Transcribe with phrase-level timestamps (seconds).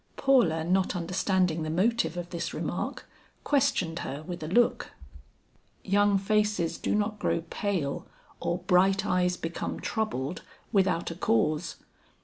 [0.17, 3.07] Paula not understanding the motive of this remark,
[3.43, 4.93] questioned her with a look.
[5.83, 8.07] "Young faces do not grow pale
[8.39, 10.41] or bright eyes become troubled
[10.71, 11.75] without a cause.